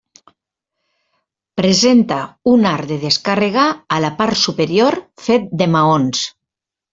Presenta 1.59 2.17
un 2.53 2.65
arc 2.69 2.87
de 2.93 2.97
descàrrega 3.03 3.67
a 3.97 4.01
la 4.07 4.11
part 4.23 4.41
superior 4.45 4.99
fet 5.27 5.47
de 5.63 5.71
maons. 5.77 6.25